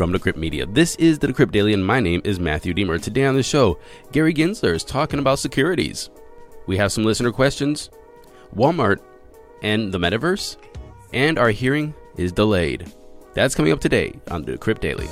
From 0.00 0.14
Decrypt 0.14 0.38
Media, 0.38 0.64
this 0.64 0.96
is 0.96 1.18
the 1.18 1.26
Decrypt 1.26 1.52
Daily, 1.52 1.74
and 1.74 1.86
my 1.86 2.00
name 2.00 2.22
is 2.24 2.40
Matthew 2.40 2.72
Diemer. 2.72 2.98
Today 3.02 3.26
on 3.26 3.34
the 3.34 3.42
show, 3.42 3.78
Gary 4.12 4.32
Gensler 4.32 4.74
is 4.74 4.82
talking 4.82 5.18
about 5.18 5.38
securities. 5.38 6.08
We 6.66 6.78
have 6.78 6.90
some 6.90 7.04
listener 7.04 7.30
questions, 7.32 7.90
Walmart, 8.56 9.00
and 9.62 9.92
the 9.92 9.98
metaverse, 9.98 10.56
and 11.12 11.38
our 11.38 11.50
hearing 11.50 11.92
is 12.16 12.32
delayed. 12.32 12.90
That's 13.34 13.54
coming 13.54 13.72
up 13.72 13.80
today 13.80 14.18
on 14.30 14.42
the 14.42 14.52
Decrypt 14.52 14.80
Daily. 14.80 15.06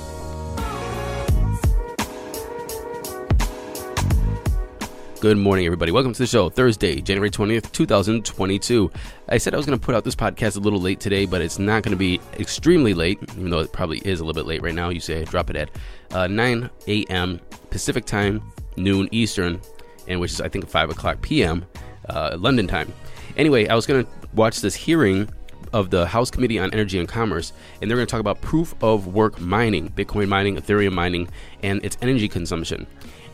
Good 5.21 5.37
morning, 5.37 5.65
everybody. 5.65 5.91
Welcome 5.91 6.13
to 6.13 6.19
the 6.19 6.25
show. 6.25 6.49
Thursday, 6.49 7.01
January 7.01 7.29
20th, 7.29 7.73
2022. 7.73 8.89
I 9.27 9.37
said 9.37 9.53
I 9.53 9.57
was 9.57 9.65
going 9.65 9.77
to 9.77 9.85
put 9.85 9.93
out 9.93 10.05
this 10.05 10.15
podcast 10.15 10.55
a 10.55 10.61
little 10.61 10.79
late 10.79 11.01
today, 11.01 11.25
but 11.25 11.41
it's 11.41 11.59
not 11.59 11.83
going 11.83 11.91
to 11.91 11.97
be 11.97 12.21
extremely 12.39 12.93
late, 12.93 13.19
even 13.35 13.49
though 13.49 13.59
it 13.59 13.73
probably 13.73 13.97
is 14.05 14.21
a 14.21 14.23
little 14.23 14.41
bit 14.41 14.47
late 14.47 14.61
right 14.61 14.73
now. 14.73 14.87
You 14.87 15.01
say 15.01 15.19
I 15.19 15.25
drop 15.25 15.49
it 15.49 15.57
at 15.57 15.71
uh, 16.11 16.27
9 16.27 16.69
a.m. 16.87 17.41
Pacific 17.69 18.05
time, 18.05 18.41
noon 18.77 19.09
Eastern, 19.11 19.59
and 20.07 20.21
which 20.21 20.31
is, 20.31 20.39
I 20.39 20.47
think, 20.47 20.69
5 20.69 20.91
o'clock 20.91 21.21
p.m. 21.21 21.65
Uh, 22.07 22.37
London 22.39 22.65
time. 22.65 22.93
Anyway, 23.35 23.67
I 23.67 23.75
was 23.75 23.85
going 23.85 24.05
to 24.05 24.11
watch 24.35 24.61
this 24.61 24.73
hearing 24.73 25.29
of 25.73 25.89
the 25.89 26.07
House 26.07 26.31
Committee 26.31 26.59
on 26.59 26.71
Energy 26.71 26.97
and 26.97 27.09
Commerce, 27.09 27.51
and 27.81 27.91
they're 27.91 27.97
going 27.97 28.07
to 28.07 28.11
talk 28.11 28.21
about 28.21 28.39
proof 28.39 28.73
of 28.81 29.07
work 29.07 29.37
mining, 29.41 29.89
Bitcoin 29.89 30.29
mining, 30.29 30.55
Ethereum 30.55 30.93
mining, 30.93 31.27
and 31.61 31.83
its 31.83 31.97
energy 32.01 32.29
consumption. 32.29 32.87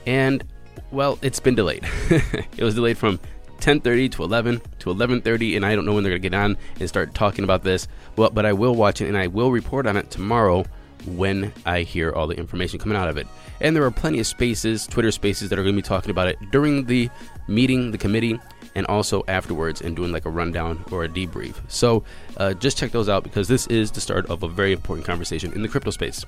And 0.08 0.44
well, 0.92 1.20
it's 1.22 1.40
been 1.40 1.56
delayed. 1.56 1.88
it 2.10 2.64
was 2.64 2.76
delayed 2.76 2.98
from 2.98 3.20
10:30 3.60 4.12
to 4.12 4.24
11 4.24 4.62
to 4.80 4.90
11:30, 4.90 5.56
and 5.56 5.66
I 5.66 5.76
don't 5.76 5.86
know 5.86 5.94
when 5.94 6.04
they're 6.04 6.14
gonna 6.14 6.20
get 6.20 6.34
on 6.34 6.58
and 6.80 6.90
start 6.90 7.14
talking 7.14 7.44
about 7.44 7.64
this. 7.64 7.88
Well, 8.16 8.30
but 8.30 8.46
I 8.46 8.54
will 8.54 8.76
watch 8.76 9.02
it 9.02 9.08
and 9.08 9.18
I 9.18 9.28
will 9.28 9.52
report 9.52 9.88
on 9.88 9.98
it 9.98 10.12
tomorrow 10.12 10.66
when 11.06 11.54
I 11.66 11.82
hear 11.82 12.12
all 12.12 12.28
the 12.28 12.36
information 12.36 12.80
coming 12.80 12.98
out 12.98 13.08
of 13.08 13.18
it. 13.18 13.28
And 13.62 13.76
there 13.76 13.84
are 13.84 13.92
plenty 13.92 14.20
of 14.20 14.28
spaces, 14.28 14.88
Twitter 14.88 15.12
spaces, 15.12 15.50
that 15.50 15.60
are 15.60 15.64
going 15.64 15.76
to 15.76 15.82
be 15.82 15.88
talking 15.88 16.12
about 16.12 16.28
it 16.28 16.38
during 16.52 16.86
the 16.86 17.10
meeting, 17.48 17.92
the 17.92 17.98
committee, 17.98 18.40
and 18.76 18.86
also 18.88 19.24
afterwards, 19.28 19.82
and 19.82 19.96
doing 19.96 20.12
like 20.12 20.26
a 20.26 20.30
rundown 20.30 20.84
or 20.92 21.04
a 21.04 21.10
debrief. 21.10 21.56
So 21.68 22.04
uh, 22.38 22.54
just 22.54 22.78
check 22.78 22.92
those 22.92 23.08
out 23.08 23.24
because 23.24 23.48
this 23.48 23.68
is 23.68 23.92
the 23.92 24.02
start 24.02 24.26
of 24.30 24.44
a 24.44 24.50
very 24.50 24.74
important 24.74 25.06
conversation 25.06 25.54
in 25.54 25.62
the 25.62 25.68
crypto 25.68 25.92
space. 25.92 26.26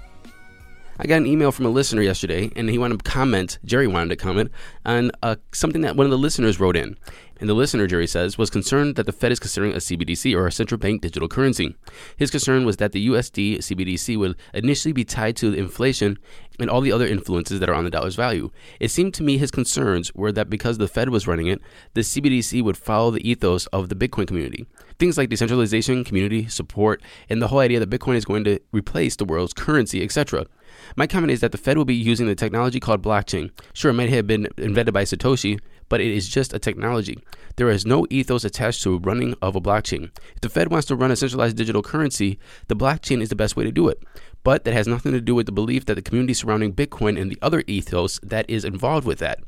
I 1.00 1.06
got 1.06 1.18
an 1.18 1.28
email 1.28 1.52
from 1.52 1.68
a 1.68 1.70
listener 1.70 2.02
yesterday, 2.02 2.52
and 2.56 2.70
he 2.70 2.80
wanted 2.80 3.04
to 3.04 3.10
comment. 3.10 3.60
Jerry 3.64 3.86
wanted 3.86 4.10
to 4.10 4.16
comment 4.16 4.52
on 4.84 5.12
uh, 5.22 5.36
something 5.52 5.82
that 5.82 5.96
one 5.96 6.06
of 6.06 6.12
the 6.12 6.18
listeners 6.18 6.60
wrote 6.60 6.76
in. 6.76 6.98
And 7.40 7.48
the 7.48 7.54
listener, 7.54 7.86
Jerry 7.86 8.08
says, 8.08 8.40
was 8.40 8.50
concerned 8.50 8.96
that 8.96 9.06
the 9.06 9.12
Fed 9.12 9.32
is 9.32 9.40
considering 9.40 9.74
a 9.74 9.78
CBDC 9.78 10.36
or 10.36 10.48
a 10.48 10.52
central 10.52 10.80
bank 10.80 11.02
digital 11.02 11.28
currency. 11.28 11.76
His 12.18 12.32
concern 12.32 12.66
was 12.66 12.78
that 12.78 12.94
the 12.94 13.10
USD 13.10 13.58
CBDC 13.58 14.18
would 14.18 14.36
initially 14.56 14.92
be 14.92 15.06
tied 15.06 15.36
to 15.38 15.54
inflation 15.54 16.18
and 16.60 16.68
all 16.68 16.82
the 16.82 16.92
other 16.92 17.06
influences 17.06 17.60
that 17.60 17.70
are 17.70 17.76
on 17.76 17.84
the 17.84 17.92
dollar's 17.92 18.16
value. 18.16 18.50
It 18.80 18.90
seemed 18.90 19.14
to 19.16 19.24
me 19.24 19.38
his 19.38 19.52
concerns 19.52 20.12
were 20.16 20.32
that 20.32 20.50
because 20.50 20.80
the 20.80 20.88
Fed 20.88 21.10
was 21.10 21.28
running 21.28 21.46
it, 21.46 21.62
the 21.94 22.02
CBDC 22.02 22.64
would 22.64 22.76
follow 22.76 23.12
the 23.12 23.30
ethos 23.30 23.68
of 23.68 23.90
the 23.90 23.96
Bitcoin 23.96 24.28
community. 24.28 24.66
Things 24.98 25.16
like 25.16 25.30
decentralization, 25.30 26.04
community 26.04 26.48
support, 26.48 27.04
and 27.30 27.40
the 27.40 27.50
whole 27.50 27.60
idea 27.60 27.80
that 27.80 27.92
Bitcoin 27.92 28.16
is 28.16 28.26
going 28.26 28.46
to 28.46 28.60
replace 28.72 29.16
the 29.16 29.26
world's 29.26 29.54
currency, 29.54 30.04
etc. 30.04 30.48
My 30.96 31.08
comment 31.08 31.32
is 31.32 31.42
that 31.42 31.52
the 31.52 31.58
Fed 31.58 31.78
will 31.78 31.86
be 31.86 31.96
using 31.96 32.28
the 32.28 32.36
technology 32.36 32.80
called 32.80 33.02
blockchain. 33.02 33.52
Sure, 33.74 33.92
it 33.92 33.96
might 33.96 34.10
have 34.10 34.28
been 34.28 34.48
invented 34.58 34.94
by 34.94 35.04
Satoshi, 35.04 35.60
but 35.90 36.02
it 36.02 36.12
is 36.12 36.28
just 36.28 36.54
a 36.54 36.60
technology. 36.60 37.18
There 37.56 37.70
is 37.70 37.86
no 37.86 38.06
ethos 38.10 38.44
attached 38.44 38.84
to 38.84 39.00
running 39.00 39.36
of 39.42 39.56
a 39.56 39.62
blockchain. 39.62 40.12
If 40.36 40.42
the 40.42 40.50
Fed 40.50 40.70
wants 40.72 40.88
to 40.88 40.96
run 40.96 41.12
a 41.12 41.16
centralized 41.16 41.58
digital 41.58 41.82
currency, 41.82 42.40
the 42.68 42.76
blockchain 42.76 43.22
is 43.22 43.30
the 43.30 43.36
best 43.36 43.56
way 43.56 43.64
to 43.64 43.72
do 43.72 43.88
it. 43.88 44.02
But 44.44 44.64
that 44.64 44.74
has 44.74 44.88
nothing 44.88 45.12
to 45.12 45.22
do 45.22 45.36
with 45.36 45.46
the 45.46 45.52
belief 45.52 45.86
that 45.86 45.96
the 45.96 46.02
community 46.02 46.34
surrounding 46.34 46.74
Bitcoin 46.74 47.20
and 47.20 47.32
the 47.32 47.40
other 47.42 47.64
ethos 47.68 48.20
that 48.24 48.50
is 48.50 48.64
involved 48.64 49.06
with 49.06 49.20
that. 49.20 49.40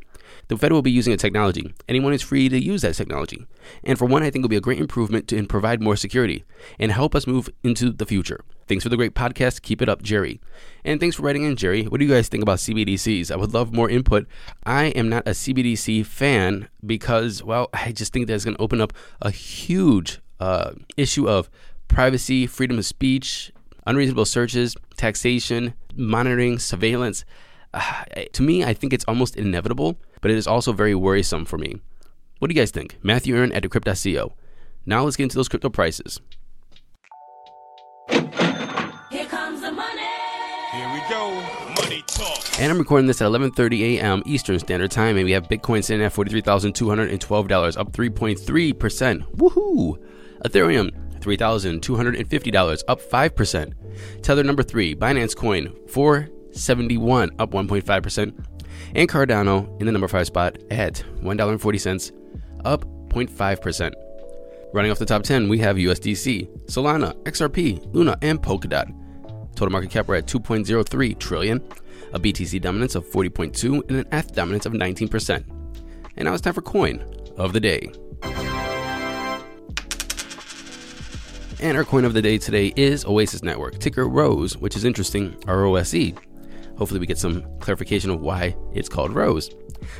The 0.47 0.57
Fed 0.57 0.71
will 0.71 0.81
be 0.81 0.91
using 0.91 1.13
a 1.13 1.17
technology. 1.17 1.73
Anyone 1.87 2.13
is 2.13 2.21
free 2.21 2.49
to 2.49 2.61
use 2.61 2.81
that 2.81 2.95
technology. 2.95 3.45
And 3.83 3.97
for 3.97 4.05
one, 4.05 4.23
I 4.23 4.29
think 4.29 4.43
it 4.43 4.45
will 4.45 4.49
be 4.49 4.55
a 4.55 4.61
great 4.61 4.79
improvement 4.79 5.27
to, 5.29 5.39
provide 5.49 5.81
more 5.81 5.95
security 5.95 6.43
and 6.77 6.91
help 6.91 7.15
us 7.15 7.25
move 7.25 7.49
into 7.63 7.91
the 7.91 8.05
future. 8.05 8.41
Thanks 8.67 8.83
for 8.83 8.89
the 8.89 8.97
great 8.97 9.15
podcast. 9.15 9.63
Keep 9.63 9.81
it 9.81 9.89
up, 9.89 10.03
Jerry. 10.03 10.39
And 10.85 10.99
thanks 10.99 11.15
for 11.15 11.23
writing 11.23 11.43
in, 11.43 11.55
Jerry. 11.55 11.85
What 11.85 11.99
do 11.99 12.05
you 12.05 12.11
guys 12.11 12.27
think 12.27 12.43
about 12.43 12.59
CBDCs? 12.59 13.31
I 13.31 13.35
would 13.35 13.53
love 13.53 13.73
more 13.73 13.89
input. 13.89 14.27
I 14.63 14.85
am 14.87 15.09
not 15.09 15.27
a 15.27 15.31
CBDC 15.31 16.05
fan 16.05 16.69
because, 16.85 17.43
well, 17.43 17.69
I 17.73 17.91
just 17.91 18.13
think 18.13 18.27
that's 18.27 18.45
going 18.45 18.55
to 18.55 18.61
open 18.61 18.79
up 18.79 18.93
a 19.21 19.31
huge 19.31 20.19
uh, 20.39 20.73
issue 20.97 21.27
of 21.27 21.49
privacy, 21.87 22.45
freedom 22.45 22.77
of 22.77 22.85
speech, 22.85 23.51
unreasonable 23.87 24.25
searches, 24.25 24.75
taxation, 24.97 25.73
monitoring, 25.95 26.59
surveillance. 26.59 27.25
Uh, 27.73 28.03
to 28.33 28.41
me, 28.41 28.63
I 28.63 28.73
think 28.73 28.93
it's 28.93 29.05
almost 29.05 29.35
inevitable, 29.35 29.97
but 30.21 30.31
it 30.31 30.37
is 30.37 30.47
also 30.47 30.73
very 30.73 30.95
worrisome 30.95 31.45
for 31.45 31.57
me. 31.57 31.81
What 32.39 32.49
do 32.49 32.55
you 32.55 32.61
guys 32.61 32.71
think? 32.71 32.97
Matthew 33.03 33.35
Aaron 33.35 33.51
at 33.51 33.63
Decrypt.co. 33.63 34.33
Now 34.85 35.03
let's 35.03 35.17
get 35.17 35.23
into 35.23 35.35
those 35.35 35.49
crypto 35.49 35.69
prices. 35.69 36.21
Here 38.09 39.25
comes 39.25 39.61
the 39.61 39.71
money. 39.71 40.01
Here 40.71 40.93
we 40.93 41.01
go. 41.09 41.31
Money 41.75 42.03
talk. 42.07 42.59
And 42.59 42.71
I'm 42.71 42.79
recording 42.79 43.07
this 43.07 43.21
at 43.21 43.29
11:30 43.29 43.97
a.m. 43.97 44.23
Eastern 44.25 44.57
Standard 44.57 44.91
Time, 44.91 45.17
and 45.17 45.25
we 45.25 45.31
have 45.31 45.49
Bitcoin 45.49 45.83
sitting 45.83 46.03
at 46.03 46.13
$43,212, 46.13 47.77
up 47.77 47.91
3.3%. 47.91 49.35
Woohoo! 49.35 49.97
Ethereum 50.45 50.91
$3,250, 51.19 52.83
up 52.87 53.01
5%. 53.01 53.73
Tether 54.21 54.43
number 54.43 54.63
3, 54.63 54.95
Binance 54.95 55.35
Coin 55.35 55.75
471, 56.59 57.31
up 57.39 57.51
1.5%. 57.51 58.45
And 58.95 59.09
Cardano 59.09 59.79
in 59.79 59.85
the 59.85 59.91
number 59.91 60.07
5 60.07 60.27
spot 60.27 60.57
at 60.71 61.03
$1.40, 61.21 62.11
up 62.65 62.85
0.5%. 63.09 63.93
Running 64.73 64.91
off 64.91 64.99
the 64.99 65.05
top 65.05 65.23
10, 65.23 65.49
we 65.49 65.57
have 65.59 65.77
USDC, 65.77 66.65
Solana, 66.65 67.15
XRP, 67.23 67.93
Luna, 67.93 68.17
and 68.21 68.41
Polkadot. 68.41 68.93
Total 69.55 69.71
market 69.71 69.89
cap 69.89 70.07
we're 70.07 70.15
at 70.15 70.27
2.03 70.27 71.17
trillion 71.17 71.61
a 72.13 72.19
BTC 72.19 72.61
dominance 72.61 72.95
of 72.95 73.05
40.2, 73.05 73.87
and 73.87 73.97
an 73.97 74.07
ETH 74.11 74.33
dominance 74.33 74.65
of 74.65 74.73
19%. 74.73 75.43
And 76.15 76.25
now 76.25 76.33
it's 76.33 76.41
time 76.41 76.53
for 76.53 76.61
coin 76.61 77.05
of 77.37 77.53
the 77.53 77.59
day. 77.59 77.91
And 81.61 81.75
our 81.75 81.83
coin 81.83 82.05
of 82.05 82.13
the 82.13 82.21
day 82.21 82.37
today 82.37 82.73
is 82.75 83.05
Oasis 83.05 83.43
Network, 83.43 83.79
ticker 83.79 84.07
ROSE, 84.07 84.57
which 84.57 84.77
is 84.77 84.85
interesting, 84.85 85.35
R 85.45 85.65
O 85.65 85.75
S 85.75 85.93
E. 85.93 86.15
Hopefully, 86.79 87.01
we 87.01 87.05
get 87.05 87.17
some 87.17 87.43
clarification 87.59 88.09
of 88.09 88.21
why 88.21 88.55
it's 88.73 88.87
called 88.87 89.13
ROSE. 89.13 89.49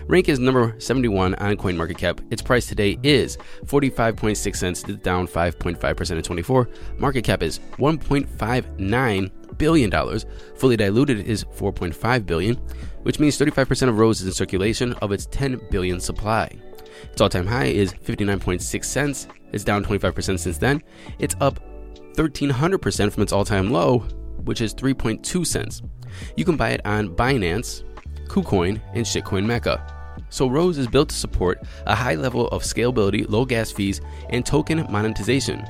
Rank 0.08 0.30
is 0.30 0.40
number 0.40 0.76
71 0.80 1.36
on 1.36 1.58
CoinMarketCap. 1.58 2.32
Its 2.32 2.42
price 2.42 2.68
today 2.68 2.98
is 3.04 3.38
45.6 3.66 4.56
cents, 4.56 4.84
down 4.84 5.28
5.5% 5.28 6.12
in 6.12 6.24
24. 6.24 6.70
Market 6.98 7.24
cap 7.26 7.44
is 7.44 7.60
1.59 7.78 9.32
billion 9.58 9.90
dollars. 9.90 10.26
Fully 10.56 10.78
diluted 10.78 11.28
is 11.28 11.44
4.5 11.44 12.26
billion, 12.26 12.56
which 13.04 13.20
means 13.20 13.38
35% 13.38 13.90
of 13.90 14.00
Rose 14.00 14.22
is 14.22 14.28
in 14.28 14.34
circulation 14.34 14.94
of 14.94 15.12
its 15.12 15.26
10 15.26 15.60
billion 15.70 16.00
supply. 16.00 16.50
Its 17.12 17.20
all-time 17.20 17.46
high 17.46 17.66
is 17.66 17.94
59.6 17.94 18.86
cents. 18.86 19.28
It's 19.52 19.66
down 19.66 19.84
25% 19.84 20.40
since 20.40 20.58
then. 20.58 20.82
It's 21.20 21.36
up 21.42 21.60
1300% 22.14 23.12
from 23.12 23.24
its 23.24 23.34
all-time 23.34 23.70
low, 23.70 24.00
which 24.46 24.62
is 24.62 24.74
3.2 24.74 25.46
cents. 25.46 25.82
You 26.36 26.46
can 26.46 26.58
buy 26.58 26.72
it 26.72 26.82
on 26.86 27.16
Binance, 27.16 27.84
KuCoin, 28.28 28.82
and 28.94 29.06
Shitcoin 29.06 29.46
Mecca. 29.46 29.96
So 30.30 30.48
Rose 30.48 30.78
is 30.78 30.88
built 30.88 31.10
to 31.10 31.16
support 31.16 31.64
a 31.86 31.96
high 31.96 32.16
level 32.16 32.48
of 32.50 32.64
scalability, 32.64 33.28
low 33.30 33.46
gas 33.46 33.72
fees, 33.72 34.02
and 34.30 34.46
token 34.46 34.86
monetization. 34.90 35.66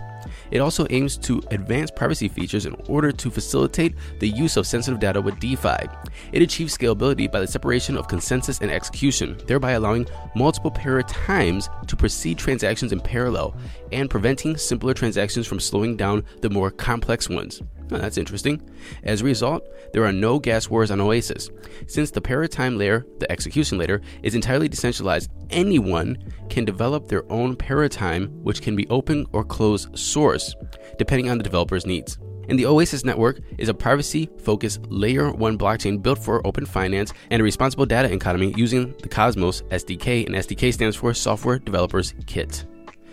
It 0.51 0.59
also 0.59 0.87
aims 0.89 1.15
to 1.17 1.41
advance 1.51 1.91
privacy 1.91 2.27
features 2.27 2.65
in 2.65 2.75
order 2.87 3.11
to 3.11 3.29
facilitate 3.29 3.95
the 4.19 4.27
use 4.27 4.57
of 4.57 4.65
sensitive 4.65 4.99
data 4.99 5.21
with 5.21 5.39
DeFi. 5.39 5.87
It 6.31 6.41
achieves 6.41 6.75
scalability 6.77 7.31
by 7.31 7.39
the 7.39 7.47
separation 7.47 7.95
of 7.95 8.07
consensus 8.07 8.59
and 8.59 8.71
execution, 8.71 9.39
thereby 9.45 9.71
allowing 9.71 10.07
multiple 10.35 10.71
paratimes 10.71 11.69
to 11.87 11.95
proceed 11.95 12.37
transactions 12.37 12.91
in 12.91 12.99
parallel 12.99 13.55
and 13.91 14.09
preventing 14.09 14.57
simpler 14.57 14.93
transactions 14.93 15.47
from 15.47 15.59
slowing 15.59 15.95
down 15.95 16.25
the 16.41 16.49
more 16.49 16.71
complex 16.71 17.29
ones. 17.29 17.61
That's 17.97 18.17
interesting. 18.17 18.61
As 19.03 19.21
a 19.21 19.25
result, 19.25 19.67
there 19.93 20.05
are 20.05 20.11
no 20.11 20.39
gas 20.39 20.69
wars 20.69 20.91
on 20.91 21.01
Oasis. 21.01 21.49
Since 21.87 22.11
the 22.11 22.21
paratime 22.21 22.77
layer, 22.77 23.05
the 23.19 23.31
execution 23.31 23.77
layer, 23.77 24.01
is 24.21 24.35
entirely 24.35 24.69
decentralized, 24.69 25.29
anyone 25.49 26.17
can 26.49 26.65
develop 26.65 27.07
their 27.07 27.29
own 27.31 27.55
paratime, 27.55 28.29
which 28.43 28.61
can 28.61 28.75
be 28.75 28.87
open 28.89 29.25
or 29.33 29.43
closed 29.43 29.97
source, 29.97 30.55
depending 30.97 31.29
on 31.29 31.37
the 31.37 31.43
developer's 31.43 31.85
needs. 31.85 32.19
And 32.47 32.57
the 32.57 32.65
Oasis 32.65 33.05
network 33.05 33.41
is 33.59 33.69
a 33.69 33.73
privacy 33.75 34.27
focused 34.39 34.81
layer 34.87 35.31
1 35.31 35.57
blockchain 35.57 36.01
built 36.01 36.17
for 36.17 36.45
open 36.47 36.65
finance 36.65 37.13
and 37.29 37.39
a 37.39 37.43
responsible 37.43 37.85
data 37.85 38.11
economy 38.11 38.53
using 38.57 38.95
the 39.03 39.09
Cosmos 39.09 39.61
SDK, 39.69 40.25
and 40.25 40.35
SDK 40.35 40.73
stands 40.73 40.95
for 40.95 41.13
Software 41.13 41.59
Developers 41.59 42.15
Kit. 42.25 42.65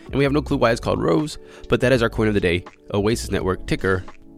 And 0.06 0.14
we 0.14 0.24
have 0.24 0.32
no 0.32 0.40
clue 0.40 0.56
why 0.56 0.70
it's 0.70 0.80
called 0.80 1.02
Rose, 1.02 1.38
but 1.68 1.80
that 1.80 1.92
is 1.92 2.02
our 2.02 2.08
coin 2.08 2.28
of 2.28 2.34
the 2.34 2.40
day 2.40 2.64
Oasis 2.94 3.30
Network 3.30 3.66
ticker 3.66 4.04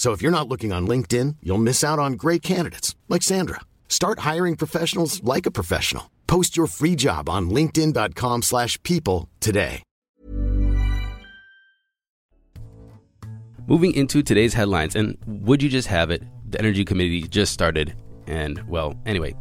So 0.00 0.12
if 0.12 0.22
you're 0.22 0.32
not 0.32 0.48
looking 0.48 0.72
on 0.72 0.88
LinkedIn, 0.88 1.36
you'll 1.42 1.58
miss 1.58 1.84
out 1.84 1.98
on 1.98 2.14
great 2.14 2.40
candidates 2.40 2.96
like 3.10 3.22
Sandra. 3.22 3.60
Start 3.86 4.20
hiring 4.20 4.56
professionals 4.56 5.22
like 5.22 5.44
a 5.44 5.50
professional. 5.50 6.10
Post 6.26 6.56
your 6.56 6.68
free 6.68 6.96
job 6.96 7.28
on 7.28 7.50
linkedin.com/people 7.50 9.28
today. 9.40 9.82
Moving 13.66 13.92
into 13.92 14.22
today's 14.22 14.54
headlines 14.54 14.96
and 14.96 15.18
would 15.26 15.62
you 15.62 15.68
just 15.68 15.88
have 15.88 16.10
it? 16.10 16.22
The 16.50 16.58
Energy 16.58 16.86
Committee 16.86 17.28
just 17.28 17.52
started 17.52 17.94
and 18.26 18.66
well, 18.66 18.94
anyway, 19.04 19.34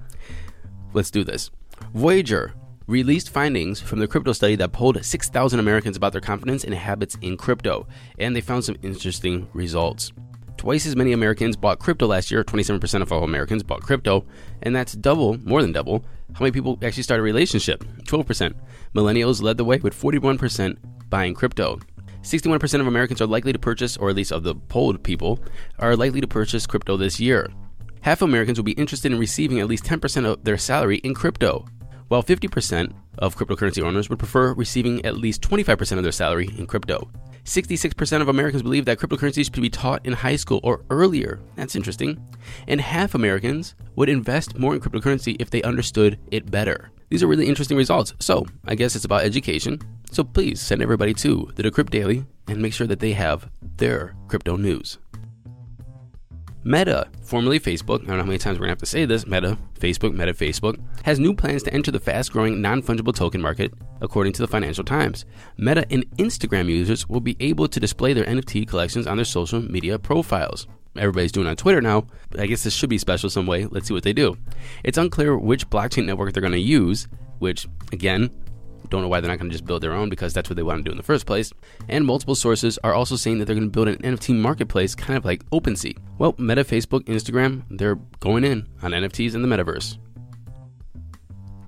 let's 0.92 1.10
do 1.10 1.24
this. 1.24 1.52
Voyager 1.94 2.54
released 2.86 3.30
findings 3.30 3.80
from 3.80 4.00
the 4.00 4.08
crypto 4.10 4.34
study 4.34 4.58
that 4.58 4.74
polled 4.74 5.06
6,000 5.06 5.58
Americans 5.58 5.96
about 5.96 6.12
their 6.12 6.20
confidence 6.20 6.66
and 6.66 6.74
habits 6.74 7.16
in 7.22 7.38
crypto, 7.38 7.88
and 8.18 8.36
they 8.36 8.42
found 8.42 8.66
some 8.66 8.76
interesting 8.82 9.48
results. 9.54 10.12
Twice 10.60 10.86
as 10.86 10.98
many 10.98 11.14
Americans 11.14 11.56
bought 11.56 11.80
crypto 11.80 12.06
last 12.06 12.32
year. 12.32 12.44
27% 12.44 13.02
of 13.02 13.14
all 13.14 13.24
Americans 13.24 13.64
bought 13.64 13.82
crypto, 13.82 14.26
and 14.62 14.76
that's 14.76 14.92
double, 14.92 15.38
more 15.48 15.62
than 15.62 15.72
double, 15.72 16.04
how 16.34 16.42
many 16.42 16.52
people 16.52 16.78
actually 16.84 17.04
start 17.04 17.22
a 17.22 17.24
relationship. 17.24 17.82
12%. 18.04 18.54
Millennials 18.94 19.42
led 19.42 19.56
the 19.56 19.64
way 19.64 19.78
with 19.78 19.98
41% 19.98 20.76
buying 21.10 21.34
crypto. 21.34 21.80
61% 22.24 22.82
of 22.82 22.88
Americans 22.88 23.22
are 23.22 23.26
likely 23.26 23.54
to 23.54 23.58
purchase, 23.58 23.96
or 23.96 24.10
at 24.10 24.18
least 24.18 24.34
of 24.34 24.44
the 24.44 24.54
polled 24.54 25.02
people, 25.02 25.40
are 25.78 25.96
likely 25.96 26.20
to 26.20 26.28
purchase 26.28 26.68
crypto 26.68 26.98
this 26.98 27.22
year. 27.22 27.48
Half 28.02 28.22
of 28.22 28.28
Americans 28.28 28.60
will 28.60 28.66
be 28.66 28.74
interested 28.74 29.14
in 29.14 29.18
receiving 29.18 29.62
at 29.62 29.68
least 29.70 29.86
10% 29.86 30.26
of 30.26 30.44
their 30.44 30.58
salary 30.58 30.98
in 30.98 31.14
crypto, 31.14 31.66
while 32.10 32.22
50% 32.22 32.92
of 33.20 33.38
cryptocurrency 33.38 33.82
owners 33.82 34.10
would 34.10 34.20
prefer 34.20 34.54
receiving 34.56 35.06
at 35.06 35.16
least 35.16 35.42
25% 35.42 35.96
of 35.96 36.04
their 36.04 36.12
salary 36.12 36.50
in 36.58 36.68
crypto. 36.68 37.10
66% 37.50 38.22
of 38.22 38.28
Americans 38.28 38.62
believe 38.62 38.86
that 38.86 39.00
cryptocurrencies 39.00 39.46
should 39.46 39.60
be 39.60 39.72
taught 39.72 40.06
in 40.06 40.13
high 40.13 40.36
school 40.36 40.60
or 40.62 40.81
earlier. 40.92 41.40
That's 41.56 41.75
interesting. 41.75 42.24
And 42.68 42.80
half 42.80 43.16
Americans 43.16 43.74
would 43.96 44.07
invest 44.07 44.60
more 44.60 44.75
in 44.75 44.80
cryptocurrency 44.80 45.36
if 45.40 45.50
they 45.50 45.63
understood 45.63 46.19
it 46.30 46.51
better. 46.51 46.92
These 47.10 47.24
are 47.24 47.28
really 47.28 47.48
interesting 47.48 47.75
results. 47.75 48.13
So, 48.19 48.46
I 48.66 48.75
guess 48.75 48.96
it's 48.96 49.06
about 49.06 49.24
education. 49.24 49.80
So, 50.12 50.24
please 50.24 50.62
send 50.62 50.84
everybody 50.84 51.16
to 51.16 51.51
the 51.56 51.63
Decrypt 51.63 51.90
Daily 51.90 52.24
and 52.48 52.62
make 52.62 52.74
sure 52.74 52.86
that 52.86 53.00
they 53.00 53.13
have 53.13 53.50
their 53.78 54.13
crypto 54.28 54.56
news. 54.56 55.00
Meta, 56.69 57.07
formerly 57.24 57.60
Facebook, 57.60 58.04
I 58.04 58.06
don't 58.06 58.07
know 58.10 58.18
how 58.18 58.25
many 58.25 58.38
times 58.38 58.60
we're 58.60 58.68
to 58.68 58.74
have 58.74 58.77
to 58.77 58.86
say 58.86 59.04
this 59.04 59.25
Meta, 59.25 59.57
Facebook, 59.80 60.13
Meta, 60.13 60.36
Facebook, 60.36 60.80
has 61.01 61.19
new 61.19 61.33
plans 61.33 61.63
to 61.63 61.74
enter 61.74 61.89
the 61.89 62.00
fast 62.00 62.31
growing 62.31 62.62
non 62.62 62.83
fungible 62.83 63.12
token 63.12 63.42
market, 63.42 63.74
according 64.01 64.33
to 64.33 64.44
the 64.44 64.48
Financial 64.48 64.83
Times. 64.83 65.25
Meta 65.57 65.83
and 65.89 66.06
Instagram 66.18 66.68
users 66.68 67.10
will 67.10 67.21
be 67.21 67.36
able 67.39 67.68
to 67.68 67.80
display 67.80 68.13
their 68.13 68.25
NFT 68.25 68.68
collections 68.68 69.07
on 69.07 69.18
their 69.18 69.25
social 69.25 69.63
media 69.63 69.98
profiles. 69.98 70.68
Everybody's 70.95 71.31
doing 71.31 71.48
on 71.48 71.56
Twitter 71.56 71.81
now, 71.81 72.06
I 72.38 72.45
guess 72.45 72.62
this 72.62 72.75
should 72.75 72.92
be 72.92 73.00
special 73.00 73.31
some 73.31 73.48
way. 73.48 73.66
Let's 73.66 73.88
see 73.88 73.95
what 73.95 74.04
they 74.04 74.13
do. 74.13 74.38
It's 74.83 75.00
unclear 75.00 75.36
which 75.39 75.71
blockchain 75.71 76.06
network 76.06 76.33
they're 76.33 76.42
going 76.42 76.54
to 76.54 76.60
use, 76.60 77.07
which, 77.39 77.68
again, 77.92 78.30
don't 78.90 79.02
know 79.02 79.08
why 79.08 79.20
they're 79.20 79.30
not 79.30 79.40
going 79.40 79.50
to 79.50 79.54
just 79.54 79.66
build 79.66 79.82
their 79.82 79.94
own 79.94 80.10
because 80.10 80.34
that's 80.34 80.50
what 80.50 80.56
they 80.56 80.64
want 80.64 80.80
to 80.80 80.84
do 80.84 80.92
in 80.92 80.98
the 80.98 81.04
first 81.04 81.26
place. 81.26 81.52
And 81.88 82.06
multiple 82.06 82.36
sources 82.36 82.78
are 82.84 82.94
also 82.94 83.16
saying 83.16 83.40
that 83.40 83.46
they're 83.46 83.56
going 83.56 83.68
to 83.68 83.72
build 83.72 83.88
an 83.88 83.98
NFT 83.98 84.36
marketplace 84.36 84.96
kind 84.96 85.18
of 85.18 85.26
like 85.26 85.48
OpenSea. 85.52 85.98
Well, 86.18 86.36
Meta, 86.38 86.64
Facebook, 86.64 87.06
Instagram, 87.06 87.64
they're 87.70 88.00
going 88.20 88.44
in 88.44 88.68
on 88.82 88.92
NFTs 88.92 89.36
in 89.36 89.42
the 89.42 89.48
metaverse. 89.48 89.98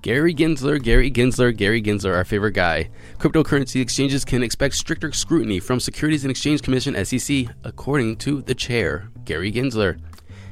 Gary 0.02 0.34
Gensler, 0.34 0.82
Gary 0.82 1.12
Gensler, 1.12 1.56
Gary 1.56 1.80
Gensler, 1.80 2.16
our 2.16 2.24
favorite 2.24 2.54
guy. 2.54 2.90
Cryptocurrency 3.18 3.80
exchanges 3.80 4.24
can 4.24 4.42
expect 4.42 4.74
stricter 4.74 5.12
scrutiny 5.12 5.60
from 5.60 5.78
Securities 5.78 6.24
and 6.24 6.30
Exchange 6.32 6.60
Commission 6.60 7.04
SEC, 7.04 7.46
according 7.62 8.16
to 8.16 8.42
the 8.42 8.54
chair, 8.54 9.10
Gary 9.24 9.52
Gensler. 9.52 10.00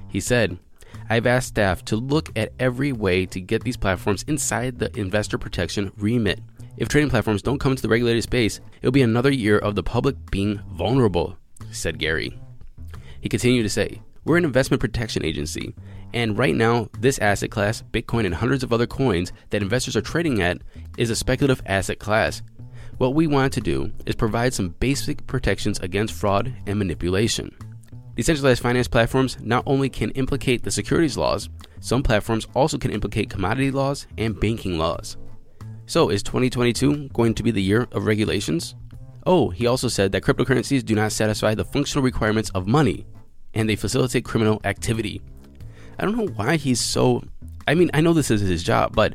He 0.09 0.21
said, 0.21 0.57
I've 1.09 1.27
asked 1.27 1.49
staff 1.49 1.85
to 1.87 1.97
look 1.97 2.31
at 2.37 2.53
every 2.61 2.93
way 2.93 3.27
to 3.27 3.41
get 3.41 3.65
these 3.65 3.77
platforms 3.77 4.23
inside 4.29 4.79
the 4.79 4.97
investor 4.97 5.37
protection 5.37 5.91
remit. 5.97 6.39
If 6.77 6.89
trading 6.89 7.11
platforms 7.11 7.43
don't 7.43 7.59
come 7.59 7.73
into 7.73 7.83
the 7.83 7.89
regulated 7.89 8.23
space, 8.23 8.61
it'll 8.81 8.93
be 8.93 9.03
another 9.03 9.31
year 9.31 9.59
of 9.59 9.75
the 9.75 9.83
public 9.83 10.17
being 10.31 10.61
vulnerable, 10.73 11.37
said 11.71 11.99
Gary. 11.99 12.39
He 13.21 13.29
continued 13.29 13.65
to 13.65 13.69
say, 13.69 14.01
We're 14.25 14.39
an 14.39 14.45
investment 14.45 14.81
protection 14.81 15.25
agency, 15.25 15.75
and 16.13 16.39
right 16.39 16.55
now, 16.55 16.89
this 16.99 17.19
asset 17.19 17.51
class, 17.51 17.83
Bitcoin 17.93 18.25
and 18.25 18.35
hundreds 18.35 18.63
of 18.63 18.73
other 18.73 18.87
coins 18.87 19.33
that 19.51 19.63
investors 19.63 19.97
are 19.97 20.01
trading 20.01 20.41
at, 20.41 20.59
is 20.97 21.11
a 21.11 21.17
speculative 21.17 21.63
asset 21.67 21.99
class. 21.99 22.43
What 22.99 23.15
we 23.15 23.27
want 23.27 23.53
to 23.55 23.61
do 23.61 23.93
is 24.07 24.15
provide 24.15 24.53
some 24.53 24.75
basic 24.81 25.27
protections 25.27 25.79
against 25.81 26.15
fraud 26.15 26.55
and 26.67 26.79
manipulation. 26.79 27.57
Decentralized 28.15 28.63
finance 28.63 28.89
platforms 28.89 29.39
not 29.41 29.63
only 29.67 29.89
can 29.89 30.11
implicate 30.11 30.63
the 30.63 30.71
securities 30.71 31.17
laws, 31.17 31.49
some 31.81 32.03
platforms 32.03 32.47
also 32.55 32.77
can 32.77 32.91
implicate 32.91 33.31
commodity 33.31 33.71
laws 33.71 34.07
and 34.19 34.39
banking 34.39 34.77
laws. 34.77 35.17
So, 35.91 36.09
is 36.09 36.23
2022 36.23 37.09
going 37.09 37.35
to 37.35 37.43
be 37.43 37.51
the 37.51 37.61
year 37.61 37.89
of 37.91 38.07
regulations? 38.07 38.77
Oh, 39.27 39.51
he 39.51 39.67
also 39.67 39.89
said 39.89 40.13
that 40.13 40.23
cryptocurrencies 40.23 40.85
do 40.85 40.95
not 40.95 41.11
satisfy 41.11 41.57
the 41.57 41.65
functional 41.65 42.05
requirements 42.05 42.49
of 42.51 42.69
money 42.69 43.09
and 43.55 43.69
they 43.69 43.75
facilitate 43.75 44.25
criminal 44.25 44.61
activity. 44.63 45.21
I 45.99 46.05
don't 46.05 46.17
know 46.17 46.29
why 46.29 46.59
he's 46.59 46.79
so 46.79 47.25
I 47.67 47.75
mean, 47.75 47.91
I 47.93 48.03
know 48.03 48.13
this 48.13 48.31
is 48.31 48.41
his 48.41 48.63
job, 48.63 48.95
but 48.95 49.15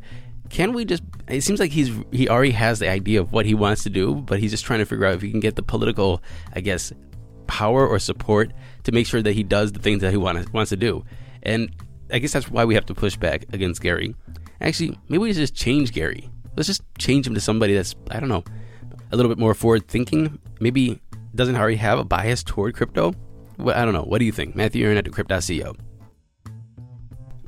can 0.50 0.74
we 0.74 0.84
just 0.84 1.02
it 1.28 1.40
seems 1.40 1.60
like 1.60 1.70
he's 1.70 1.90
he 2.12 2.28
already 2.28 2.50
has 2.50 2.78
the 2.78 2.90
idea 2.90 3.22
of 3.22 3.32
what 3.32 3.46
he 3.46 3.54
wants 3.54 3.82
to 3.84 3.88
do, 3.88 4.14
but 4.14 4.38
he's 4.38 4.50
just 4.50 4.66
trying 4.66 4.80
to 4.80 4.84
figure 4.84 5.06
out 5.06 5.14
if 5.14 5.22
he 5.22 5.30
can 5.30 5.40
get 5.40 5.56
the 5.56 5.62
political, 5.62 6.22
I 6.52 6.60
guess, 6.60 6.92
power 7.46 7.88
or 7.88 7.98
support 7.98 8.52
to 8.84 8.92
make 8.92 9.06
sure 9.06 9.22
that 9.22 9.32
he 9.32 9.44
does 9.44 9.72
the 9.72 9.80
things 9.80 10.02
that 10.02 10.10
he 10.10 10.18
want, 10.18 10.52
wants 10.52 10.68
to 10.68 10.76
do. 10.76 11.06
And 11.42 11.74
I 12.12 12.18
guess 12.18 12.34
that's 12.34 12.50
why 12.50 12.66
we 12.66 12.74
have 12.74 12.84
to 12.84 12.94
push 12.94 13.16
back 13.16 13.46
against 13.54 13.80
Gary. 13.80 14.14
Actually, 14.60 14.98
maybe 15.08 15.22
we 15.22 15.32
just 15.32 15.54
change 15.54 15.92
Gary. 15.92 16.28
Let's 16.56 16.66
just 16.66 16.82
change 16.98 17.26
him 17.26 17.34
to 17.34 17.40
somebody 17.40 17.74
that's, 17.74 17.94
I 18.10 18.18
don't 18.18 18.28
know, 18.28 18.44
a 19.12 19.16
little 19.16 19.30
bit 19.30 19.38
more 19.38 19.54
forward 19.54 19.88
thinking. 19.88 20.38
Maybe 20.60 21.00
doesn't 21.34 21.56
already 21.56 21.76
have 21.76 21.98
a 21.98 22.04
bias 22.04 22.42
toward 22.42 22.74
crypto. 22.74 23.14
Well, 23.58 23.76
I 23.76 23.84
don't 23.84 23.94
know. 23.94 24.02
What 24.02 24.18
do 24.18 24.24
you 24.24 24.32
think? 24.32 24.56
Matthew 24.56 24.84
Aaron 24.84 24.98
at 24.98 25.04
Decrypt.co. 25.04 25.76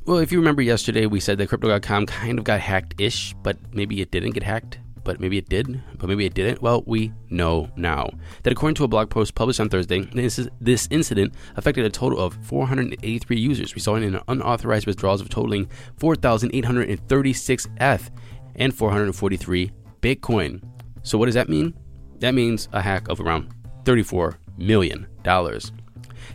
Well, 0.04 0.18
if 0.18 0.32
you 0.32 0.38
remember 0.38 0.62
yesterday, 0.62 1.06
we 1.06 1.20
said 1.20 1.36
that 1.36 1.48
Crypto.com 1.48 2.06
kind 2.06 2.38
of 2.38 2.44
got 2.44 2.60
hacked 2.60 2.98
ish, 2.98 3.34
but 3.42 3.58
maybe 3.74 4.00
it 4.00 4.10
didn't 4.10 4.30
get 4.30 4.42
hacked 4.42 4.78
but 5.08 5.20
maybe 5.20 5.38
it 5.38 5.48
did, 5.48 5.82
but 5.96 6.06
maybe 6.06 6.26
it 6.26 6.34
didn't. 6.34 6.60
Well, 6.60 6.82
we 6.84 7.14
know 7.30 7.70
now 7.76 8.10
that 8.42 8.52
according 8.52 8.74
to 8.74 8.84
a 8.84 8.88
blog 8.88 9.08
post 9.08 9.34
published 9.34 9.58
on 9.58 9.70
Thursday, 9.70 10.02
this, 10.02 10.38
is, 10.38 10.50
this 10.60 10.86
incident 10.90 11.32
affected 11.56 11.86
a 11.86 11.88
total 11.88 12.18
of 12.18 12.34
483 12.42 13.40
users, 13.40 13.74
resulting 13.74 14.04
in 14.04 14.20
unauthorized 14.28 14.86
withdrawals 14.86 15.22
of 15.22 15.30
totaling 15.30 15.70
4,836 15.96 17.68
ETH 17.80 18.10
and 18.58 18.74
443 18.74 19.72
Bitcoin. 20.02 20.62
So, 21.02 21.16
what 21.16 21.26
does 21.26 21.34
that 21.34 21.48
mean? 21.48 21.74
That 22.18 22.34
means 22.34 22.68
a 22.72 22.82
hack 22.82 23.08
of 23.08 23.20
around 23.20 23.54
$34 23.84 24.36
million. 24.56 25.06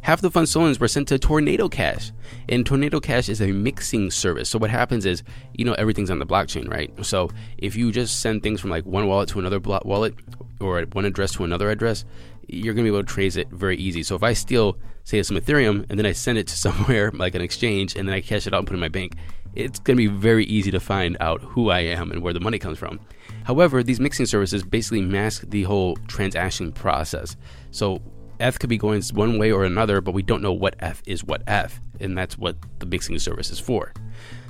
Half 0.01 0.21
the 0.21 0.31
funds 0.31 0.49
stolen 0.49 0.75
were 0.79 0.87
sent 0.87 1.07
to 1.09 1.19
Tornado 1.19 1.69
Cash, 1.69 2.11
and 2.49 2.65
Tornado 2.65 2.99
Cash 2.99 3.29
is 3.29 3.41
a 3.41 3.47
mixing 3.47 4.11
service. 4.11 4.49
So 4.49 4.57
what 4.57 4.69
happens 4.69 5.05
is, 5.05 5.23
you 5.53 5.65
know, 5.65 5.73
everything's 5.73 6.09
on 6.09 6.19
the 6.19 6.25
blockchain, 6.25 6.69
right? 6.69 6.91
So 7.05 7.29
if 7.57 7.75
you 7.75 7.91
just 7.91 8.19
send 8.19 8.43
things 8.43 8.59
from 8.59 8.69
like 8.69 8.85
one 8.85 9.07
wallet 9.07 9.29
to 9.29 9.39
another 9.39 9.59
wallet, 9.59 10.15
or 10.59 10.81
one 10.93 11.05
address 11.05 11.33
to 11.33 11.43
another 11.43 11.69
address, 11.69 12.05
you're 12.47 12.73
to 12.73 12.81
be 12.81 12.87
able 12.89 12.99
to 12.99 13.05
trace 13.13 13.35
it 13.35 13.49
very 13.49 13.77
easy. 13.77 14.03
So 14.03 14.15
if 14.15 14.23
I 14.23 14.33
steal, 14.33 14.77
say, 15.03 15.21
some 15.23 15.37
Ethereum, 15.37 15.85
and 15.89 15.97
then 15.97 16.05
I 16.05 16.11
send 16.11 16.37
it 16.37 16.47
to 16.47 16.57
somewhere 16.57 17.11
like 17.11 17.35
an 17.35 17.41
exchange, 17.41 17.95
and 17.95 18.07
then 18.07 18.15
I 18.15 18.21
cash 18.21 18.47
it 18.47 18.53
out 18.53 18.59
and 18.59 18.67
put 18.67 18.73
it 18.73 18.77
in 18.77 18.81
my 18.81 18.89
bank, 18.89 19.15
it's 19.55 19.79
going 19.79 19.97
to 19.97 20.03
be 20.03 20.07
very 20.07 20.45
easy 20.45 20.71
to 20.71 20.79
find 20.79 21.17
out 21.19 21.41
who 21.41 21.69
I 21.69 21.79
am 21.79 22.11
and 22.11 22.21
where 22.21 22.33
the 22.33 22.39
money 22.39 22.59
comes 22.59 22.77
from. 22.77 22.99
However, 23.43 23.83
these 23.83 23.99
mixing 23.99 24.25
services 24.25 24.63
basically 24.63 25.01
mask 25.01 25.45
the 25.49 25.63
whole 25.63 25.95
transaction 26.07 26.71
process. 26.71 27.35
So 27.71 28.01
ETH 28.39 28.59
could 28.59 28.69
be 28.69 28.77
going 28.77 29.01
one 29.13 29.37
way 29.37 29.51
or 29.51 29.63
another, 29.63 30.01
but 30.01 30.13
we 30.13 30.21
don't 30.21 30.41
know 30.41 30.53
what 30.53 30.75
ETH 30.79 31.01
is 31.05 31.23
what 31.23 31.43
ETH, 31.47 31.79
and 31.99 32.17
that's 32.17 32.37
what 32.37 32.57
the 32.79 32.85
mixing 32.85 33.19
service 33.19 33.51
is 33.51 33.59
for. 33.59 33.93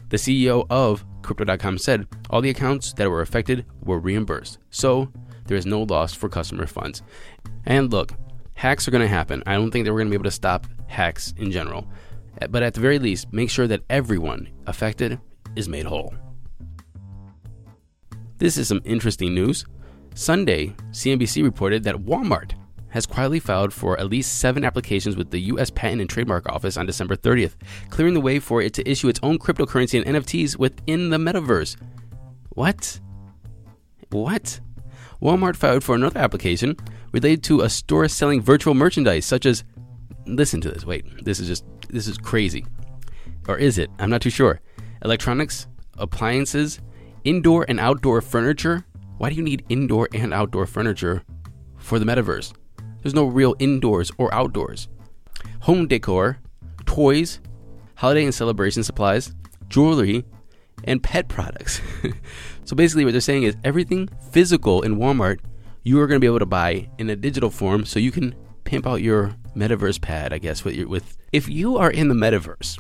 The 0.10 0.18
CEO 0.18 0.66
of 0.70 1.04
Crypto.com 1.22 1.78
said 1.78 2.08
all 2.30 2.42
the 2.42 2.50
accounts 2.50 2.94
that 2.94 3.10
were 3.10 3.22
affected 3.22 3.66
were 3.84 4.00
reimbursed, 4.00 4.60
so 4.70 5.12
there 5.46 5.58
is 5.58 5.66
no 5.66 5.84
loss 5.84 6.14
for 6.14 6.30
customer 6.30 6.68
funds. 6.68 7.02
And 7.66 7.92
look, 7.92 8.14
hacks 8.54 8.88
are 8.88 8.92
going 8.92 9.02
to 9.02 9.08
happen. 9.08 9.44
I 9.46 9.56
don't 9.56 9.72
think 9.72 9.86
that 9.86 9.92
we're 9.92 10.00
going 10.00 10.08
to 10.08 10.12
be 10.12 10.22
able 10.22 10.24
to 10.26 10.32
stop 10.32 10.68
hacks 10.88 11.34
in 11.38 11.52
general. 11.52 11.88
But 12.50 12.64
at 12.64 12.74
the 12.74 12.82
very 12.82 13.00
least, 13.00 13.32
make 13.32 13.50
sure 13.50 13.68
that 13.68 13.84
everyone 13.90 14.50
affected 14.68 15.20
is 15.56 15.70
made 15.70 15.86
whole. 15.86 16.14
This 18.38 18.58
is 18.58 18.68
some 18.68 18.82
interesting 18.84 19.34
news. 19.34 19.66
Sunday, 20.16 20.76
CNBC 20.92 21.44
reported 21.44 21.84
that 21.84 21.96
Walmart 21.96 22.54
has 22.90 23.06
quietly 23.08 23.40
filed 23.40 23.74
for 23.74 24.00
at 24.00 24.10
least 24.10 24.40
seven 24.40 24.64
applications 24.64 25.16
with 25.16 25.32
the 25.32 25.40
U.S. 25.40 25.72
Patent 25.72 26.02
and 26.02 26.10
Trademark 26.10 26.48
Office 26.48 26.78
on 26.78 26.86
December 26.86 27.16
30th, 27.16 27.56
clearing 27.90 28.14
the 28.14 28.22
way 28.22 28.40
for 28.40 28.62
it 28.62 28.74
to 28.74 28.88
issue 28.88 29.08
its 29.08 29.20
own 29.24 29.40
cryptocurrency 29.40 30.00
and 30.00 30.16
NFTs 30.16 30.58
within 30.58 31.10
the 31.10 31.18
metaverse. 31.18 31.76
What? 32.50 33.00
What? 34.12 34.60
Walmart 35.22 35.56
filed 35.56 35.84
for 35.84 35.96
another 35.96 36.20
application 36.20 36.76
related 37.14 37.44
to 37.46 37.62
a 37.62 37.70
store 37.70 38.08
selling 38.08 38.42
virtual 38.42 38.76
merchandise 38.76 39.26
such 39.26 39.48
as 39.48 39.64
listen 40.28 40.62
to 40.62 40.70
this. 40.70 40.86
Wait, 40.86 41.06
this 41.26 41.40
is 41.40 41.48
just 41.48 41.66
this 41.94 42.08
is 42.08 42.18
crazy. 42.18 42.66
Or 43.48 43.58
is 43.58 43.78
it? 43.78 43.90
I'm 44.00 44.10
not 44.10 44.22
too 44.22 44.30
sure. 44.30 44.60
Electronics, 45.04 45.68
appliances, 45.98 46.80
indoor 47.24 47.66
and 47.68 47.80
outdoor 47.80 48.22
furniture. 48.22 48.86
Why 49.18 49.30
do 49.30 49.36
you 49.36 49.44
need 49.44 49.66
indoor 49.70 50.10
and 50.14 50.34
outdoor 50.34 50.66
furniture 50.66 51.24
for 51.78 52.00
the 52.00 52.06
metaverse? 52.06 52.54
There's 53.02 53.14
no 53.14 53.26
real 53.26 53.56
indoors 53.60 54.12
or 54.18 54.34
outdoors. 54.34 54.88
Home 55.62 55.88
decor, 55.88 56.40
toys, 56.86 57.40
holiday 57.96 58.24
and 58.24 58.34
celebration 58.34 58.84
supplies, 58.84 59.34
jewelry, 59.68 60.26
and 60.86 61.02
pet 61.04 61.28
products. 61.28 61.82
so 62.66 62.76
basically, 62.76 63.06
what 63.06 63.12
they're 63.12 63.22
saying 63.22 63.44
is 63.44 63.56
everything 63.64 64.10
physical 64.32 64.82
in 64.82 64.98
Walmart 64.98 65.40
you 65.84 66.00
are 66.00 66.08
going 66.08 66.16
to 66.16 66.22
be 66.22 66.28
able 66.28 66.40
to 66.40 66.46
buy 66.46 66.88
in 66.98 67.10
a 67.10 67.16
digital 67.16 67.50
form, 67.50 67.86
so 67.86 68.00
you 68.00 68.12
can 68.12 68.34
pimp 68.64 68.88
out 68.88 69.02
your 69.02 69.36
metaverse 69.56 70.02
pad, 70.02 70.34
I 70.34 70.38
guess, 70.38 70.64
with 70.64 70.78
with 70.86 71.18
if 71.32 71.50
you 71.50 71.78
are 71.78 71.92
in 71.92 72.08
the 72.08 72.16
metaverse 72.16 72.80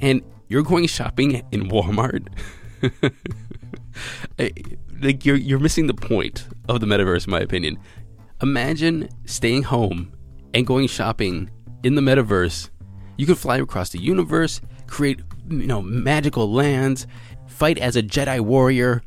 and 0.00 0.22
you're 0.48 0.62
going 0.62 0.86
shopping 0.86 1.42
in 1.50 1.68
Walmart, 1.68 2.28
eh, 4.38 4.50
like 5.00 5.24
you're 5.24 5.36
you're 5.36 5.58
missing 5.58 5.86
the 5.86 5.94
point 5.94 6.46
of 6.68 6.80
the 6.80 6.86
metaverse, 6.86 7.26
in 7.26 7.30
my 7.30 7.40
opinion. 7.40 7.78
Imagine 8.42 9.08
staying 9.24 9.62
home 9.64 10.12
and 10.52 10.66
going 10.66 10.86
shopping 10.86 11.50
in 11.82 11.94
the 11.94 12.02
metaverse. 12.02 12.70
You 13.16 13.26
could 13.26 13.38
fly 13.38 13.56
across 13.56 13.90
the 13.90 13.98
universe, 13.98 14.60
create 14.86 15.20
you 15.48 15.66
know 15.66 15.82
magical 15.82 16.52
lands, 16.52 17.06
fight 17.46 17.78
as 17.78 17.96
a 17.96 18.02
Jedi 18.02 18.40
warrior, 18.40 19.02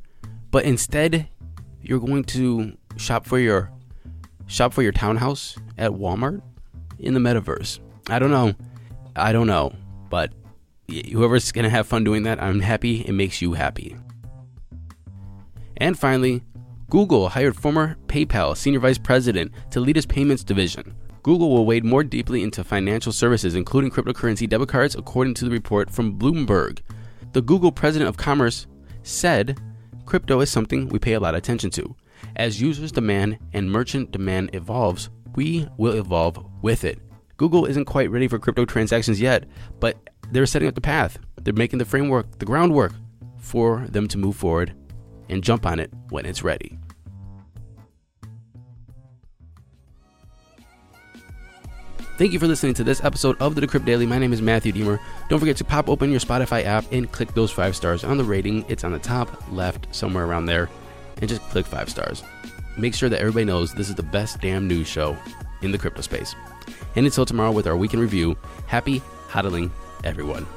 but 0.52 0.66
instead 0.66 1.30
you're 1.82 2.00
going 2.00 2.24
to 2.24 2.78
shop 2.98 3.26
for 3.26 3.40
your 3.40 3.72
shop 4.48 4.74
for 4.74 4.82
your 4.82 4.92
townhouse 4.92 5.58
at 5.78 5.92
Walmart 5.92 6.42
in 7.00 7.14
the 7.14 7.20
metaverse. 7.20 7.80
I 8.08 8.20
don't 8.20 8.32
know. 8.32 8.54
I 9.16 9.32
don't 9.32 9.48
know, 9.48 9.74
but 10.10 10.34
whoever's 10.90 11.52
going 11.52 11.64
to 11.64 11.70
have 11.70 11.88
fun 11.88 12.04
doing 12.04 12.24
that, 12.24 12.42
I'm 12.42 12.60
happy 12.60 13.02
it 13.02 13.14
makes 13.14 13.42
you 13.42 13.54
happy. 13.54 13.96
And 15.78 15.98
finally, 15.98 16.44
Google 16.90 17.30
hired 17.30 17.56
former 17.56 17.98
PayPal 18.08 18.58
senior 18.58 18.80
vice 18.80 18.98
president 18.98 19.52
to 19.72 19.80
lead 19.80 19.98
its 19.98 20.06
payments 20.06 20.44
division. 20.44 20.96
Google 21.22 21.52
will 21.52 21.66
wade 21.66 21.86
more 21.86 22.04
deeply 22.04 22.44
into 22.44 22.64
financial 22.64 23.12
services, 23.12 23.56
including 23.56 23.92
cryptocurrency 23.92 24.48
debit 24.48 24.70
cards, 24.70 24.96
according 24.96 25.34
to 25.36 25.46
the 25.46 25.52
report 25.52 25.92
from 25.92 26.18
Bloomberg. 26.18 26.80
The 27.34 27.42
Google 27.42 27.72
president 27.72 28.10
of 28.10 28.18
commerce 28.18 28.68
said 29.04 29.60
crypto 30.06 30.40
is 30.40 30.50
something 30.50 30.88
we 30.90 30.98
pay 30.98 31.14
a 31.14 31.20
lot 31.20 31.36
of 31.36 31.38
attention 31.38 31.70
to. 31.72 31.96
As 32.36 32.62
users' 32.62 32.92
demand 32.92 33.38
and 33.54 33.72
merchant 33.72 34.12
demand 34.12 34.50
evolves, 34.54 35.10
we 35.36 35.68
will 35.78 35.94
evolve 35.94 36.44
with 36.62 36.84
it. 36.84 37.00
Google 37.38 37.66
isn't 37.66 37.86
quite 37.86 38.12
ready 38.12 38.28
for 38.28 38.40
crypto 38.40 38.66
transactions 38.66 39.22
yet, 39.22 39.46
but 39.80 39.98
they're 40.32 40.46
setting 40.46 40.68
up 40.68 40.76
the 40.76 40.82
path. 40.82 41.18
They're 41.42 41.54
making 41.54 41.80
the 41.80 41.86
framework, 41.86 42.40
the 42.40 42.46
groundwork 42.46 42.94
for 43.38 43.86
them 43.90 44.08
to 44.10 44.18
move 44.18 44.36
forward 44.36 44.74
and 45.30 45.44
jump 45.44 45.66
on 45.66 45.80
it 45.80 45.92
when 46.10 46.26
it's 46.26 46.44
ready. 46.44 46.78
Thank 52.18 52.34
you 52.34 52.40
for 52.40 52.48
listening 52.48 52.74
to 52.74 52.84
this 52.84 53.02
episode 53.02 53.38
of 53.42 53.56
the 53.56 53.62
Decrypt 53.62 53.86
Daily. 53.86 54.06
My 54.06 54.20
name 54.20 54.34
is 54.34 54.42
Matthew 54.42 54.74
Diemer. 54.74 55.00
Don't 55.30 55.40
forget 55.40 55.56
to 55.56 55.64
pop 55.64 55.88
open 55.88 56.12
your 56.12 56.20
Spotify 56.20 56.66
app 56.66 56.84
and 56.92 57.10
click 57.10 57.34
those 57.34 57.50
five 57.50 57.78
stars 57.78 58.04
on 58.04 58.18
the 58.18 58.26
rating. 58.26 58.66
It's 58.68 58.84
on 58.84 58.92
the 58.92 59.00
top 59.00 59.30
left, 59.54 59.88
somewhere 59.96 60.26
around 60.26 60.46
there 60.46 60.70
and 61.22 61.30
just 61.30 61.42
click 61.44 61.66
five 61.66 61.90
stars. 61.90 62.24
Make 62.80 62.96
sure 62.96 63.10
that 63.10 63.20
everybody 63.20 63.44
knows 63.44 63.74
this 63.74 63.90
is 63.90 63.96
the 63.96 64.04
best 64.04 64.40
damn 64.40 64.66
news 64.66 64.88
show 64.88 65.18
in 65.62 65.74
the 65.74 65.78
crypto 65.78 66.00
space. 66.00 66.34
And 66.96 67.06
until 67.06 67.26
tomorrow 67.26 67.52
with 67.52 67.68
our 67.68 67.76
weekend 67.76 68.02
review, 68.02 68.38
happy 68.68 69.02
hodling, 69.28 69.70
everyone. 70.06 70.48